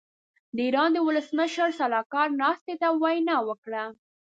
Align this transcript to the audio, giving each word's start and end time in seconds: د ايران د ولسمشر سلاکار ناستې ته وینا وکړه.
د 0.55 0.57
ايران 0.65 0.89
د 0.93 0.97
ولسمشر 1.07 1.69
سلاکار 1.79 2.27
ناستې 2.41 2.73
ته 2.81 2.87
وینا 3.01 3.37
وکړه. 3.47 3.83